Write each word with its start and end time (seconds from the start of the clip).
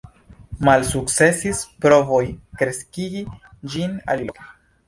Malsukcesis 0.69 1.61
provoj 1.85 2.23
kreskigi 2.63 3.25
ĝin 3.75 3.97
aliloke. 4.17 4.51